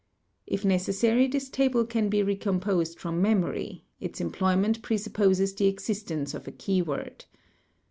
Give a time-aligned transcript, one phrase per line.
[0.47, 6.33] If necessary, this table can be recomposed from memory, its employ ment presupposes the existence
[6.33, 7.25] of a key word.